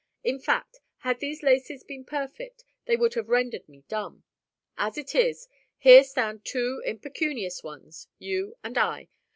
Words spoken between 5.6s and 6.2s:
here